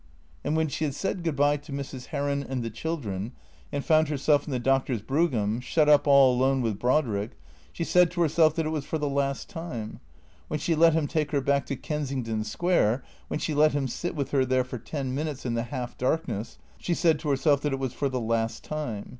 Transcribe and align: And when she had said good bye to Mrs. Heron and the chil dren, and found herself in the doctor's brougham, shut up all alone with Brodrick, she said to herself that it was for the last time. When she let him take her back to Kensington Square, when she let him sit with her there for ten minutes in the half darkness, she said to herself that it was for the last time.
And 0.43 0.55
when 0.57 0.67
she 0.67 0.83
had 0.83 0.95
said 0.95 1.23
good 1.23 1.35
bye 1.35 1.57
to 1.57 1.71
Mrs. 1.71 2.07
Heron 2.07 2.41
and 2.43 2.63
the 2.63 2.71
chil 2.71 2.97
dren, 2.97 3.33
and 3.71 3.85
found 3.85 4.07
herself 4.07 4.45
in 4.47 4.51
the 4.51 4.57
doctor's 4.57 5.03
brougham, 5.03 5.59
shut 5.59 5.87
up 5.87 6.07
all 6.07 6.33
alone 6.33 6.63
with 6.63 6.79
Brodrick, 6.79 7.37
she 7.71 7.83
said 7.83 8.09
to 8.09 8.21
herself 8.21 8.55
that 8.55 8.65
it 8.65 8.69
was 8.71 8.83
for 8.83 8.97
the 8.97 9.07
last 9.07 9.47
time. 9.47 9.99
When 10.47 10.59
she 10.59 10.73
let 10.73 10.93
him 10.93 11.05
take 11.05 11.29
her 11.33 11.39
back 11.39 11.67
to 11.67 11.75
Kensington 11.75 12.43
Square, 12.43 13.03
when 13.27 13.39
she 13.39 13.53
let 13.53 13.73
him 13.73 13.87
sit 13.87 14.15
with 14.15 14.31
her 14.31 14.43
there 14.43 14.63
for 14.63 14.79
ten 14.79 15.13
minutes 15.13 15.45
in 15.45 15.53
the 15.53 15.61
half 15.65 15.95
darkness, 15.99 16.57
she 16.79 16.95
said 16.95 17.19
to 17.19 17.29
herself 17.29 17.61
that 17.61 17.73
it 17.73 17.77
was 17.77 17.93
for 17.93 18.09
the 18.09 18.19
last 18.19 18.63
time. 18.63 19.09